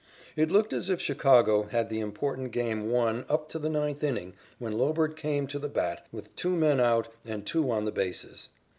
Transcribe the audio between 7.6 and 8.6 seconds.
on the bases.